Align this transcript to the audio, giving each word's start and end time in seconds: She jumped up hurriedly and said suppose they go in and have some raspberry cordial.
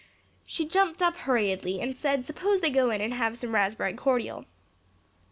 She 0.47 0.65
jumped 0.65 1.03
up 1.03 1.15
hurriedly 1.15 1.79
and 1.79 1.95
said 1.95 2.25
suppose 2.25 2.59
they 2.61 2.71
go 2.71 2.89
in 2.89 3.01
and 3.01 3.13
have 3.13 3.37
some 3.37 3.53
raspberry 3.53 3.93
cordial. 3.93 4.45